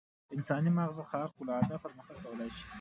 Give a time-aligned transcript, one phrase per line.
[0.35, 2.63] انساني ماغزه خارق العاده پرمختګ کولای شي.